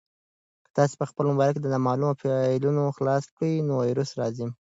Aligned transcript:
که 0.63 0.69
تاسي 0.77 0.95
په 1.01 1.05
خپل 1.09 1.23
موبایل 1.31 1.53
کې 1.53 1.71
نامعلومه 1.73 2.17
فایلونه 2.21 2.81
خلاص 2.97 3.23
کړئ 3.37 3.53
نو 3.67 3.73
ویروس 3.77 4.09
راځي. 4.19 4.47